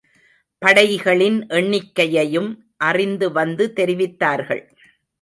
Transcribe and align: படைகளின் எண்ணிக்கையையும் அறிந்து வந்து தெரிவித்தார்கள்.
படைகளின் 0.61 1.37
எண்ணிக்கையையும் 1.49 2.49
அறிந்து 2.77 3.31
வந்து 3.31 3.73
தெரிவித்தார்கள். 3.75 4.63